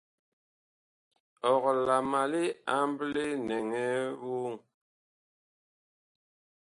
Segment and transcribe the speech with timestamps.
[1.51, 2.43] Ɔg la ma li
[2.77, 3.87] amble nɛŋɛɛ
[4.21, 4.53] voŋ?